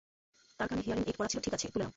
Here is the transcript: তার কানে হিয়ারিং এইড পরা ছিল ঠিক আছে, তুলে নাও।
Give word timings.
তার 0.59 0.67
কানে 0.67 0.81
হিয়ারিং 0.85 1.03
এইড 1.05 1.15
পরা 1.17 1.27
ছিল 1.27 1.39
ঠিক 1.39 1.53
আছে, 1.53 1.65
তুলে 1.67 1.83
নাও। 1.83 1.89